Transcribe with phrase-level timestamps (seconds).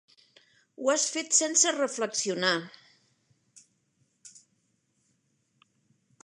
[0.77, 2.53] Ho has fet sense reflexionar.